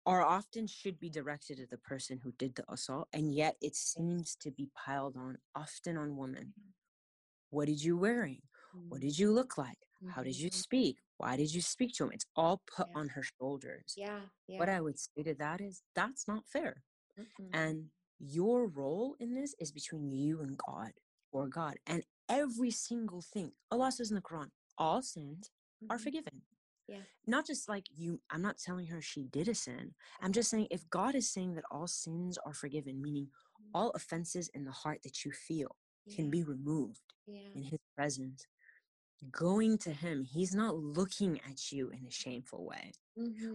[0.07, 3.77] are often should be directed at the person who did the assault, and yet it
[3.77, 6.55] seems to be piled on often on women.
[7.51, 8.43] What did you wearing?
[8.89, 9.79] What did you look like?
[10.07, 10.99] How did you speak?
[11.19, 12.13] Why did you speak to him?
[12.13, 13.01] It's all put Yeah.
[13.01, 13.95] on her shoulders.
[13.97, 14.59] Yeah, yeah.
[14.59, 16.85] What I would say to that is that's not fair.
[17.19, 20.93] mhm, And your role in this is between you and God
[21.33, 21.79] or God.
[21.87, 25.51] And every single thing, Allah says in the Quran, all sins
[25.91, 26.03] are mhm.
[26.03, 26.43] forgiven.
[26.89, 27.03] Yeah.
[27.27, 29.95] Not just like you, I'm not telling her she did a sin.
[30.21, 33.29] I'm just saying if God is saying that all sins are forgiven, meaning
[33.75, 35.77] all offenses in the heart that you feel
[36.15, 37.41] can be removed yeah.
[37.55, 38.47] in His presence,
[39.33, 42.93] going to Him, He's not looking at you in a shameful way.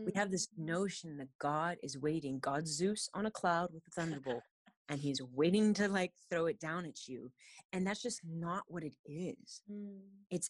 [0.05, 3.83] We Mhm, have this notion that God is waiting, God Zeus on a cloud with
[3.87, 4.43] a thunderbolt,
[4.91, 7.31] and He's waiting to like throw it down at you.
[7.73, 9.61] And that's just not what it is.
[9.71, 9.99] mm,
[10.29, 10.49] It's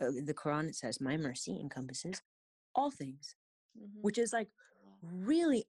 [0.00, 2.22] uh, the Quran, it says, My mercy encompasses
[2.74, 3.34] all things,
[3.76, 4.00] mhm.
[4.00, 4.48] which is like
[5.02, 5.64] really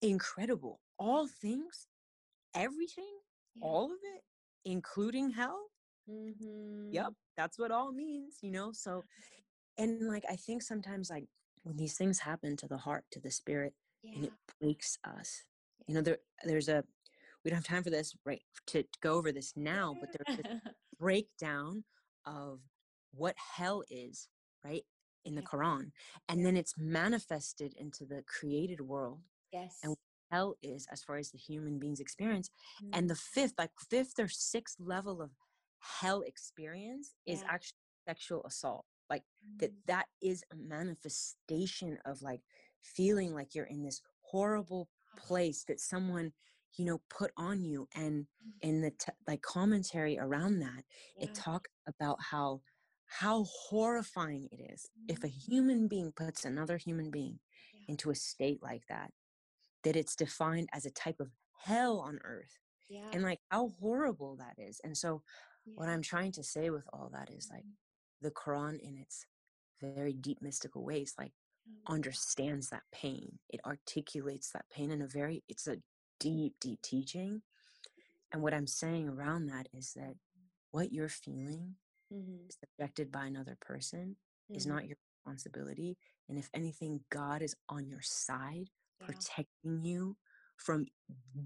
[0.00, 0.80] incredible.
[0.98, 1.88] All things,
[2.54, 3.18] everything,
[3.56, 3.64] Yeah.
[3.66, 4.22] all of it,
[4.64, 5.70] including hell.
[6.08, 6.92] Mhm.
[6.92, 8.72] Yep, that's what all means, you know?
[8.72, 9.04] So,
[9.76, 11.26] and like, I think sometimes, like,
[11.64, 13.74] when these things happen to the heart, to the spirit,
[14.04, 15.44] and it breaks us,
[15.88, 16.84] you know, there, there's a,
[17.46, 20.46] we don't have time for this, right, to, go over this now, but there's this
[20.98, 21.84] breakdown
[22.26, 22.58] of
[23.12, 24.28] what hell is,
[24.64, 24.82] right,
[25.24, 25.92] in the Quran.
[26.28, 29.20] And then it's manifested into the created world
[29.52, 29.78] yes.
[29.84, 29.94] and
[30.32, 32.50] hell is as far as the human being's experience.
[32.92, 35.30] And the fifth, like fifth or sixth level of
[35.78, 37.48] hell experience is Yeah.
[37.48, 37.78] actually
[38.08, 38.86] sexual assault.
[39.08, 39.22] Like
[39.60, 42.40] that Mm, that is a manifestation of like
[42.82, 46.32] feeling like you're in this horrible place that someone
[46.76, 48.26] you know put on you and
[48.60, 50.84] in the t- like commentary around that
[51.14, 51.24] yeah.
[51.26, 52.62] it talks about how
[53.06, 55.42] how horrifying it is if a Mhm.
[55.48, 57.38] human being puts another human being
[57.72, 57.80] Yeah.
[57.88, 59.12] into a state like that
[59.82, 61.30] that it's defined as a type of
[61.64, 62.58] hell on earth
[62.88, 63.12] yeah.
[63.12, 65.22] and like how horrible that is and so
[65.74, 67.66] what i'm trying to say with all that is like
[68.20, 69.26] the quran in its
[69.80, 71.32] very deep mystical ways like
[71.68, 75.78] Mm, understands that pain it articulates that pain in a very it's a
[76.18, 77.42] deep deep teaching
[78.32, 80.14] and what i'm saying around that is that
[80.72, 81.76] what you're feeling
[82.10, 84.16] mhm, subjected by another person
[84.54, 84.70] is mhm.
[84.70, 85.96] not your responsibility
[86.28, 89.06] and if anything god is on your side Yeah.
[89.06, 90.16] protecting you
[90.56, 90.86] from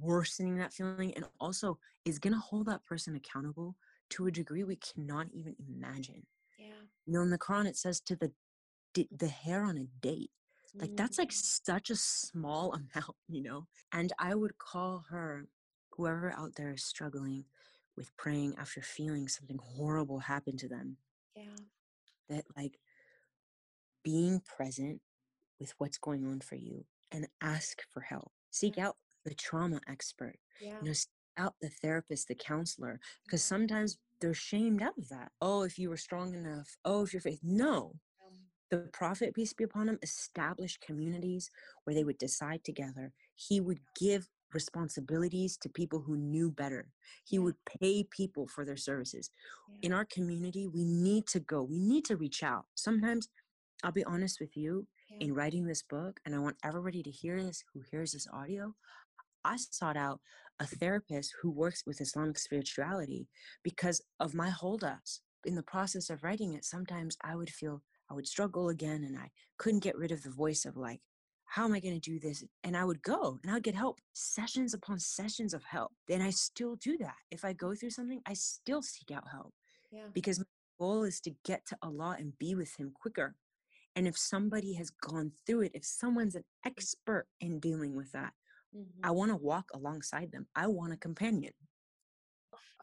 [0.00, 3.76] worsening that feeling and also is going to hold that person accountable
[4.10, 6.26] to a degree we cannot even imagine
[6.58, 6.86] Yeah.
[7.06, 8.32] you know in the quran it says to the
[9.12, 10.30] the hair on a date
[10.74, 10.96] like mm-hmm.
[10.96, 13.66] that's like such a small amount you know?
[13.92, 15.46] And i would call her
[15.90, 17.44] whoever out there is struggling
[17.96, 20.96] with praying after feeling something horrible happen to them
[21.36, 21.56] Yeah.
[22.28, 22.78] that like
[24.02, 25.00] being present
[25.58, 28.32] with what's going on for you and ask for help.
[28.50, 28.86] Seek mm-hmm.
[28.86, 30.78] out the trauma expert Yeah.
[30.80, 33.54] you know seek out the therapist the counselor because mm-hmm.
[33.56, 35.32] sometimes they're shamed out of that.
[35.40, 36.76] Oh if you were strong enough.
[36.84, 37.96] Oh if your faith no
[38.70, 41.50] the prophet peace be upon him established communities
[41.84, 46.88] where they would decide together he would give responsibilities to people who knew better
[47.24, 49.30] he would pay people for their services
[49.68, 49.76] yeah.
[49.82, 53.28] in our community we need to go we need to reach out sometimes
[53.84, 55.26] i'll be honest with you yeah.
[55.26, 58.74] in writing this book, and I want everybody to hear this who hears this audio,
[59.44, 60.20] I sought out
[60.60, 63.28] a therapist who works with Islamic spirituality
[63.64, 65.22] because of my holdups.
[65.46, 69.16] In the process of writing it, sometimes I would feel I would struggle again and
[69.16, 71.00] I couldn't get rid of the voice of like,
[71.44, 72.44] how am I going to do this?
[72.64, 75.92] And I would go and I would get help, sessions upon sessions of help.
[76.08, 77.16] And I still do that.
[77.30, 79.52] If I go through something, I still seek out help.
[79.92, 80.06] Yeah.
[80.12, 80.44] Because my
[80.78, 83.34] goal is to get to Allah and be with Him quicker.
[83.96, 88.32] And if somebody has gone through it, if someone's an expert in dealing with that,
[88.76, 89.04] mm-hmm.
[89.04, 90.46] I want to walk alongside them.
[90.54, 91.52] I want a companion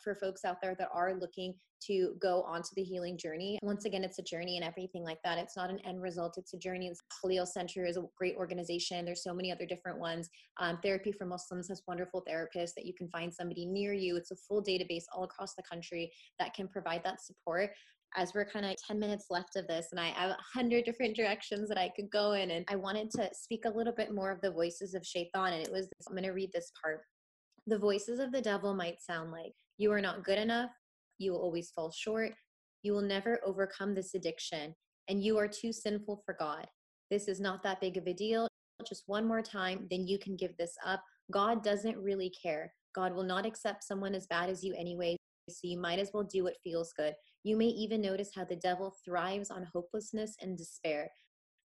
[0.07, 1.53] for folks out there that are looking
[1.85, 3.59] to go onto the healing journey.
[3.61, 5.37] Once again, it's a journey and everything like that.
[5.37, 6.89] It's not an end result, it's a journey.
[7.19, 9.03] Khalil Center is a great organization.
[9.03, 10.29] There's so many other different ones.
[10.61, 14.15] Um, Therapy for Muslims has wonderful therapists that you can find somebody near you.
[14.15, 17.71] It's a full database all across the country that can provide that support
[18.15, 21.13] as we're kind of 10 minutes left of this and i have a hundred different
[21.13, 24.31] directions that i could go in and i wanted to speak a little bit more
[24.31, 27.01] of the voices of shaitan and it was i'm going to read this part
[27.67, 30.71] the voices of the devil might sound like you are not good enough.
[31.19, 32.33] You will always fall short.
[32.83, 34.73] You will never overcome this addiction.
[35.07, 36.65] And you are too sinful for God.
[37.09, 38.47] This is not that big of a deal.
[38.87, 41.01] Just one more time, then you can give this up.
[41.31, 42.73] God doesn't really care.
[42.93, 45.15] God will not accept someone as bad as you anyway.
[45.49, 47.13] So you might as well do what feels good.
[47.43, 51.09] You may even notice how the devil thrives on hopelessness and despair.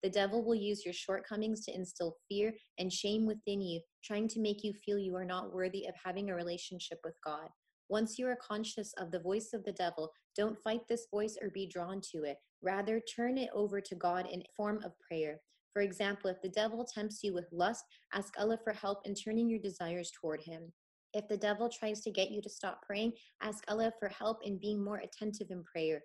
[0.04, 4.40] The devil will use your shortcomings to instill fear and shame within you, trying to
[4.40, 7.50] make you feel you are not worthy of having a relationship with God.
[7.90, 11.50] Once you are conscious of the voice of the devil, don't fight this voice or
[11.50, 12.38] be drawn to it.
[12.62, 15.40] Rather, turn it over to God in form of prayer.
[15.72, 19.48] For example, if the devil tempts you with lust, ask Allah for help in turning
[19.48, 20.74] your desires toward Him.
[21.14, 24.60] If the devil tries to get you to stop praying, ask Allah for help in
[24.60, 26.02] being more attentive in prayer.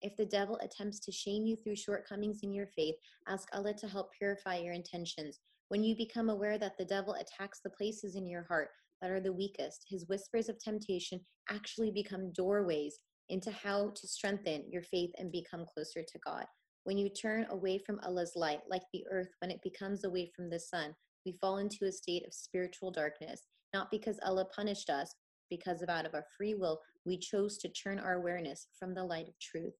[0.00, 2.94] If the devil attempts to shame you through shortcomings in your faith,
[3.28, 5.40] ask Allah to help purify your intentions.
[5.68, 9.20] When you become aware that the devil attacks the places in your heart that are
[9.20, 15.10] the weakest, his whispers of temptation actually become doorways into how to strengthen your faith
[15.18, 16.44] and become closer to God.
[16.84, 20.50] When you turn away from Allah's light, like the earth when it becomes away from
[20.50, 23.42] the sun, we fall into a state of spiritual darkness,
[23.74, 25.14] not because Allah punished us,
[25.50, 29.04] because of out of our free will, we chose to turn our awareness from the
[29.04, 29.74] light of truth.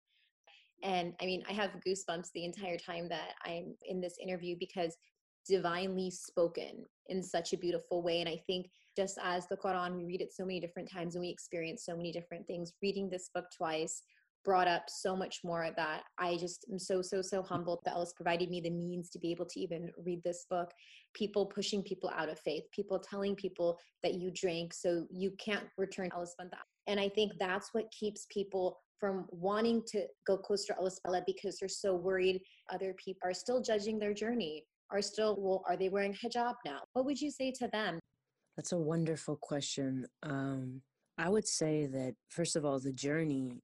[0.83, 4.97] And I mean, I have goosebumps the entire time that I'm in this interview because
[5.49, 8.21] divinely spoken in such a beautiful way.
[8.21, 8.67] And I think
[9.01, 11.97] just as the Quran, we read it so many different times and we experience so
[11.97, 12.75] many different things.
[12.83, 14.03] Reading this book twice
[14.45, 17.49] brought up so much more that I just am so, so, so mm-hmm.
[17.49, 20.71] humbled that Allah's provided me the means to be able to even read this book.
[21.15, 25.65] People pushing people out of faith, people telling people that you drank so you can't
[25.79, 26.27] return Allah
[26.87, 31.57] And I think that's what keeps people from wanting to go closer to Allah because
[31.59, 35.89] they're so worried other people are still judging their journey are still well are they
[35.89, 38.00] wearing hijab now what would you say to them
[38.61, 40.83] that's a wonderful question um,
[41.17, 43.63] i would say that first of all the journey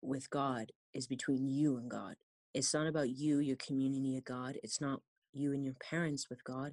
[0.00, 2.14] with god is between you and god.
[2.54, 5.02] It's not about you your community of god it's not
[5.34, 6.72] you and your parents with god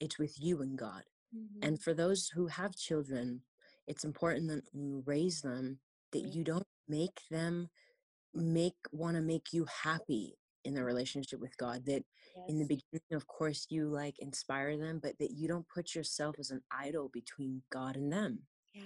[0.00, 1.04] it's with you and god.
[1.32, 1.68] Mm-hmm.
[1.68, 3.42] and for those who have children
[3.86, 5.78] it's important that you raise them
[6.10, 7.68] that you don't make them
[8.34, 11.84] make want to make you happy in the relationship with God.
[11.86, 12.04] That
[12.36, 12.44] yes.
[12.48, 16.36] in the beginning, of course, you like inspire them, but that you don't put yourself
[16.38, 18.40] as an idol between God and them.
[18.74, 18.82] Yeah.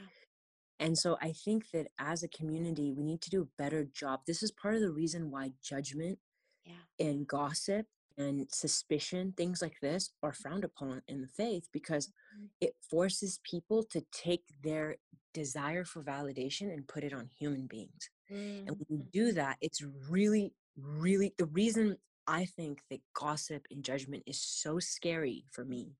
[0.78, 4.20] And so I think that as a community, we need to do a better job.
[4.26, 6.18] This is part of the reason why judgment
[6.64, 7.06] yeah.
[7.06, 7.86] and gossip
[8.18, 12.46] and suspicion, things like this, are frowned upon in the faith because mm-hmm.
[12.60, 14.96] it forces people to take their
[15.32, 18.10] desire for validation and put it on human beings.
[18.32, 18.68] Mm-hmm.
[18.68, 19.36] And when you do mm-hmm.
[19.36, 21.96] that, it's really really the reason
[22.26, 25.92] I think that gossip and judgment is so scary for me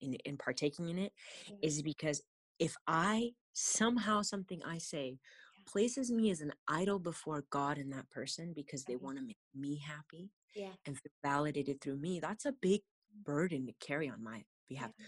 [0.00, 1.12] in, in partaking in it
[1.46, 1.56] yeah.
[1.62, 2.22] is because
[2.58, 5.62] if I somehow something I say yeah.
[5.70, 9.04] places me as an idol before God and that person because they mm-hmm.
[9.04, 10.70] want to make me happy yeah.
[10.86, 13.24] and feel validated through me, that's a big mm.
[13.24, 14.90] burden to carry on my behalf.
[14.98, 15.04] Yeah.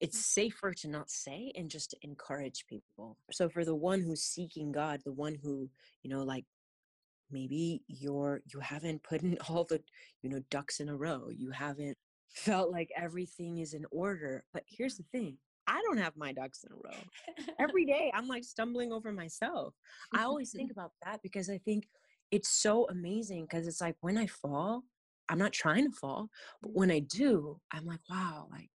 [0.00, 0.40] It's mm-hmm.
[0.42, 3.16] safer to not say and just to encourage people.
[3.32, 5.70] So for the one who's seeking God, the one who,
[6.02, 6.44] you know, like
[7.30, 9.80] maybe you're you haven't put in all the
[10.22, 11.96] you know ducks in a row you haven't
[12.28, 16.64] felt like everything is in order but here's the thing i don't have my ducks
[16.64, 17.54] in a row.
[17.58, 19.74] Every day i'm like stumbling over myself.
[20.12, 21.86] I always think about that because i think
[22.30, 24.82] it's so amazing because it's like when i fall
[25.28, 26.28] i'm not trying to fall
[26.62, 28.70] but when i do i'm like wow like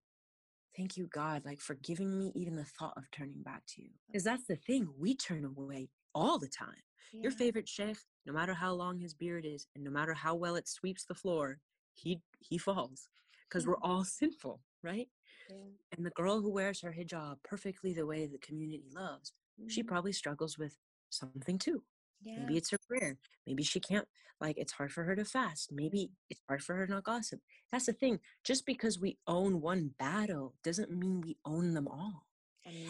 [0.78, 3.90] thank you god like for giving me even the thought of turning back to you.
[4.08, 6.82] Because that's the thing we turn away all the time
[7.14, 7.22] yeah.
[7.24, 10.56] your favorite sheikh no matter how long his beard is and no matter how well
[10.56, 11.60] it sweeps the floor,
[11.96, 13.08] he he falls
[13.48, 15.10] because we're all sinful, right?
[15.50, 15.56] Yeah.
[15.96, 19.34] And the girl who wears her hijab perfectly the way the community loves,
[19.68, 19.88] she Mhm.
[19.88, 20.78] probably struggles with
[21.10, 21.84] something too.
[22.22, 22.40] Yeah.
[22.40, 23.18] Maybe it's her prayer.
[23.48, 24.08] Maybe she can't,
[24.40, 25.72] like, it's hard for her to fast.
[25.72, 27.42] Maybe it's hard for her to not gossip.
[27.72, 28.20] That's the thing.
[28.44, 32.28] Just because we own one battle doesn't mean we own them all.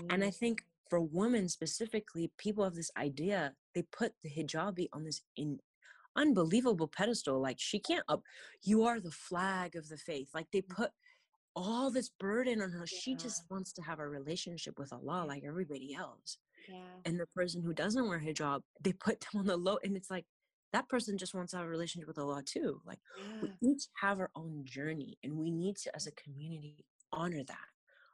[0.10, 5.04] And I think for women specifically, people have this idea, they put the hijabi on
[5.04, 5.60] this in
[6.16, 7.40] unbelievable pedestal.
[7.40, 8.24] Like she can't up,
[8.64, 10.30] you are the flag of the faith.
[10.34, 10.70] Like they mm.
[10.70, 10.92] put
[11.56, 12.88] all this burden on her.
[12.88, 16.38] She just wants to have a relationship with Allah like everybody else
[16.68, 16.82] Yeah.
[17.06, 20.10] and the person who doesn't wear hijab, they put them on the low, and it's
[20.10, 20.26] like
[20.72, 22.82] that person just wants to have a relationship with Allah too.
[22.86, 23.00] Like
[23.42, 27.68] we each have our own journey, and we need to, as a community, honor that.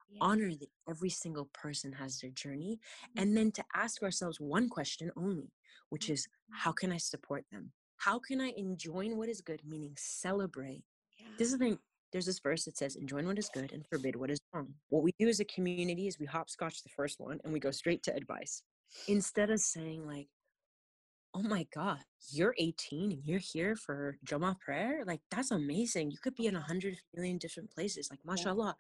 [0.10, 0.20] Yeah.
[0.22, 2.80] Honor that every single person has their journey,
[3.18, 3.36] and mm-hmm.
[3.36, 5.52] then to ask ourselves one question only,
[5.90, 6.60] which is, mm-hmm.
[6.64, 7.72] how can I support them?
[7.98, 10.84] How can I enjoin what is good, meaning celebrate?
[11.38, 11.80] This is the thing.
[12.12, 14.74] There's this verse that says, enjoin what is good and forbid what is wrong.
[14.90, 17.72] What we do as a community is we hopscotch the first one and we go
[17.72, 18.62] straight to advice.
[19.08, 20.28] Instead of saying, like,
[21.34, 22.00] oh my God,
[22.32, 25.04] you're 18 and you're here for Jama prayer?
[25.06, 26.12] Like, that's amazing.
[26.12, 28.08] You could be in a hundred million different places.
[28.10, 28.76] Like, mashallah.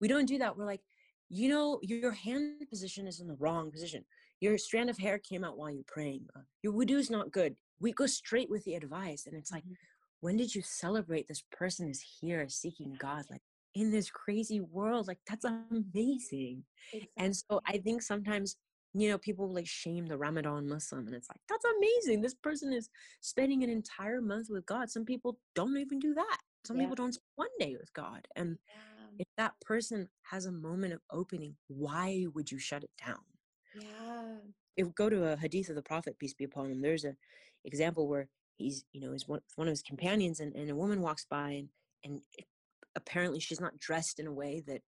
[0.00, 0.56] We don't do that.
[0.56, 0.82] We're like,
[1.28, 4.04] you know, your hand position is in the wrong position.
[4.40, 6.26] Your strand of hair came out while you're praying.
[6.36, 7.56] Uh, Your wudu is not good.
[7.80, 9.26] We go straight with the advice.
[9.26, 9.76] And it's like, Mhm.
[10.20, 13.24] when did you celebrate this person is here seeking God?
[13.30, 13.42] Like
[13.74, 16.64] in this crazy world, like that's amazing.
[17.16, 18.56] And so I think sometimes,
[18.94, 22.20] you know, people like shame the Ramadan Muslim, and it's like, that's amazing.
[22.22, 22.88] This person is
[23.20, 24.90] spending an entire month with God.
[24.90, 26.38] Some people don't even do that.
[26.64, 26.82] Some Yeah.
[26.84, 28.26] people don't spend one day with God.
[28.36, 28.74] And Yeah.
[29.18, 33.20] If that person has a moment of opening, why would you shut it down?
[33.74, 34.36] Yeah.
[34.76, 37.16] if go to a hadith of the prophet peace be upon him there's an
[37.64, 41.00] example where he's you know is one, one of his companions and, and a woman
[41.02, 41.68] walks by and
[42.04, 42.46] and it-
[42.94, 44.80] apparently she's not dressed in a way that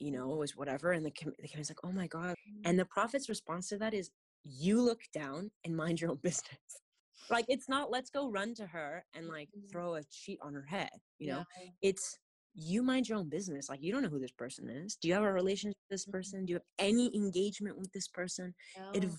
[0.00, 2.84] you know is whatever and the, com- the commander's like oh my god and the
[2.86, 4.10] prophet's response to that is
[4.42, 6.58] you look down and mind your own business
[7.30, 9.70] like it's not let's go run to her and like Mhm.
[9.70, 11.70] throw a sheet on her head you know Yeah.
[11.82, 12.18] it's
[12.54, 14.96] you mind your own business like you don't know who this person is.
[14.96, 16.12] Do you have a relationship with this Mhm.
[16.12, 16.44] person?
[16.46, 18.54] Do you have any engagement with this person?
[18.94, 19.08] It No.
[19.08, 19.16] v-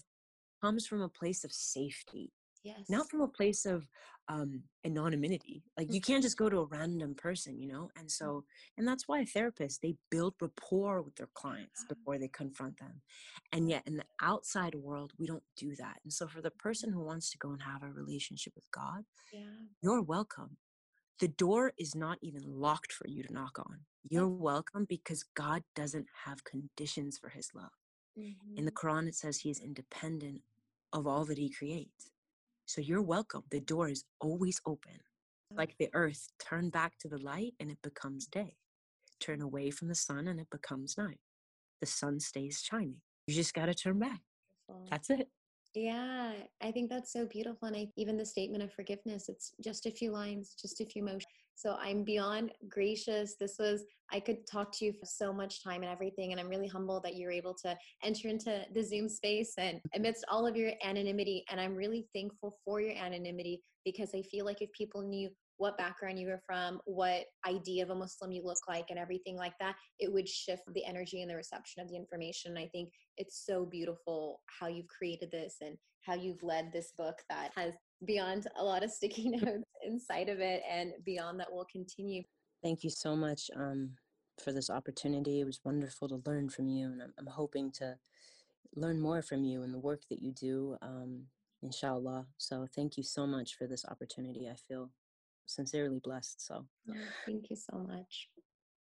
[0.61, 2.31] comes from a place of safety
[2.63, 2.89] yes.
[2.89, 3.87] not from a place of
[4.29, 5.63] um anonymity.
[5.77, 7.91] Like you can't just go to a random person you know?
[7.97, 8.45] And so
[8.77, 13.01] and that's why therapists they build rapport with their clients before they confront them.
[13.51, 15.99] And yet in the outside world we don't do that.
[16.03, 19.03] And so for the person who wants to go and have a relationship with god
[19.33, 19.67] Yeah.
[19.81, 20.57] you're welcome
[21.19, 25.63] the door is not even locked for you to knock on you're welcome because god
[25.75, 27.71] doesn't have conditions for his love
[28.55, 28.75] in the Mhm.
[28.75, 30.41] Quran, it says he is independent
[30.93, 32.11] of all that he creates.
[32.65, 33.43] So you're welcome.
[33.49, 34.99] The door is always open.
[35.57, 38.57] Like the earth, turn back to the light and it becomes day.
[39.19, 41.21] Turn away from the sun and it becomes night.
[41.81, 43.01] The sun stays shining.
[43.27, 44.21] You just got to turn back.
[44.89, 45.29] That's it.
[45.75, 47.67] Yeah, I think that's so beautiful.
[47.67, 51.03] And I, even the statement of forgiveness, it's just a few lines, just a few
[51.03, 51.25] motions.
[51.55, 53.35] So I'm beyond gracious.
[53.39, 56.31] This was, I could talk to you for so much time and everything.
[56.31, 60.25] And I'm really humbled that you're able to enter into the Zoom space and amidst
[60.29, 61.43] all of your anonymity.
[61.49, 65.29] And I'm really thankful for your anonymity because I feel like if people knew
[65.63, 69.37] what background you were from, what idea of a Muslim you look like, and everything
[69.37, 72.51] like that, it would shift the energy and the reception of the information.
[72.51, 76.91] And I think it's so beautiful how you've created this and how you've led this
[76.97, 81.49] book that has beyond a lot of sticky notes inside of it and beyond that
[81.49, 82.23] will continue.
[82.61, 83.91] Thank you so much um,
[84.43, 85.39] for this opportunity.
[85.39, 86.87] It was wonderful to learn from you.
[86.87, 87.95] And I'm, I'm hoping to
[88.75, 91.23] learn more from you and the work that you do, um,
[91.61, 92.25] inshallah.
[92.37, 94.49] So thank you so much for this opportunity.
[94.49, 94.89] I feel
[95.45, 96.45] sincerely blessed.
[96.45, 96.65] So.
[96.89, 96.93] Oh,
[97.25, 98.29] thank you so much.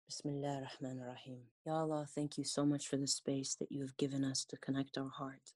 [0.08, 1.40] Bismillah ar-Rahman ar-Rahim.
[1.66, 4.58] Ya Allah, thank you so much for the space that you have given us to
[4.58, 5.54] connect our heart.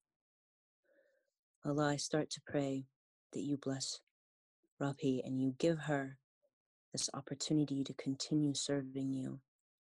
[1.65, 2.85] Allah, I start to pray
[3.33, 4.01] that you bless
[4.81, 6.17] Rabhi and you give her
[6.91, 9.39] this opportunity to continue serving you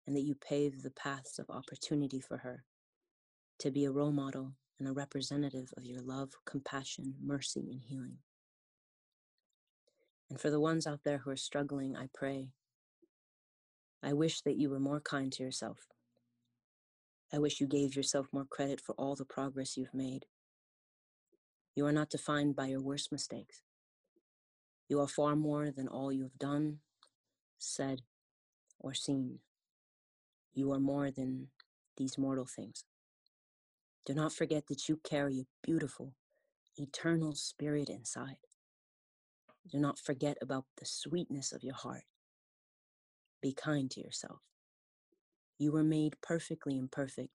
[0.05, 2.65] and that you pave the paths of opportunity for her
[3.59, 8.17] to be a role model and a representative of your love, compassion, mercy, and healing.
[10.29, 12.49] And for the ones out there who are struggling, I pray
[14.01, 15.87] I wish that you were more kind to yourself.
[17.33, 20.25] I wish you gave yourself more credit for all the progress you've made.
[21.75, 23.61] You are not defined by your worst mistakes.
[24.87, 26.79] You are far more than all you have done,
[27.57, 28.01] said,
[28.79, 29.39] or seen.
[30.53, 31.49] You are more than
[31.97, 32.85] these mortal things.
[34.05, 36.13] Do not forget that you carry a beautiful,
[36.77, 38.37] eternal spirit inside.
[39.71, 42.03] Do not forget about the sweetness of your heart
[43.41, 44.41] Be kind to yourself.
[45.59, 47.31] You were made perfectly imperfect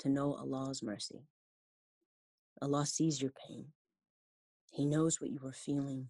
[0.00, 1.26] to know Allah's mercy.
[2.62, 3.68] Allah sees your pain.
[4.72, 6.08] He knows what you are feeling,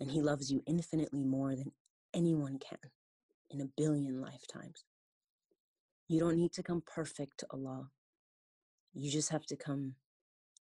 [0.00, 1.72] and He loves you infinitely more than
[2.14, 2.78] anyone can
[3.50, 4.84] in a billion lifetimes.
[6.08, 7.90] You don't need to come perfect to Allah.
[8.94, 9.94] You just have to come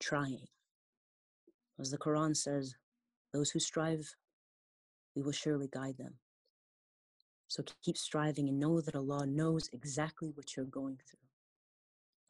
[0.01, 0.49] trying.
[1.81, 2.77] As the Quran says,
[3.35, 4.15] those who strive,
[5.15, 6.15] we will surely guide them.
[7.49, 11.19] So keep striving and know that Allah knows exactly what you're going through.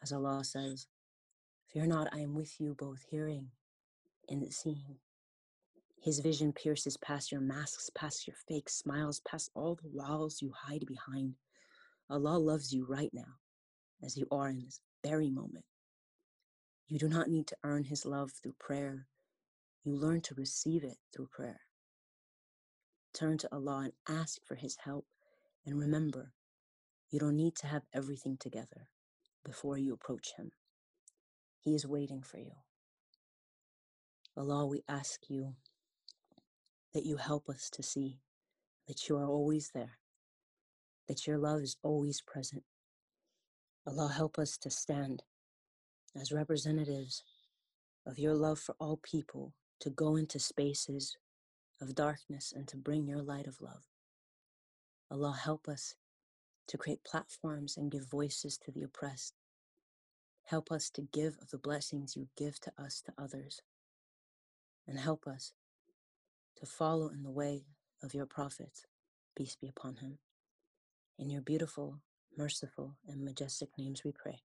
[0.02, 0.88] As Allah says,
[1.72, 3.48] Fear not, I am with you both hearing
[4.28, 4.96] and seeing.
[6.00, 10.52] His vision pierces past your masks, past your fake smiles, past all the walls you
[10.54, 11.34] hide behind.
[12.10, 13.38] Allah loves you right now,
[14.02, 15.64] as you are in this very moment.
[16.86, 19.06] You do not need to earn His love through prayer.
[19.84, 21.60] You learn to receive it through prayer.
[23.12, 25.04] Turn to Allah and ask for His help.
[25.66, 26.32] And remember,
[27.10, 28.88] you don't need to have everything together
[29.44, 30.52] before you approach Him.
[31.60, 32.52] He is waiting for you.
[34.38, 35.54] Allah, we ask you
[36.94, 38.20] that you help us to see
[38.88, 39.98] that you are always there,
[41.08, 42.62] that your love is always present.
[43.86, 45.22] Allah, help us to stand
[46.18, 47.22] as representatives
[48.06, 51.16] of your love for all people to go into spaces
[51.80, 53.84] of darkness and to bring your light of love.
[55.10, 55.96] Allah, help us
[56.68, 59.34] to create platforms and give voices to the oppressed.
[60.46, 63.60] Help us to give of the blessings you give to us to others.
[64.86, 65.52] And help us
[66.58, 67.64] to follow in the way
[68.02, 68.86] of your Prophet,
[69.36, 70.18] peace be upon him.
[71.18, 72.00] In your beautiful,
[72.36, 74.42] merciful, and majestic names we pray.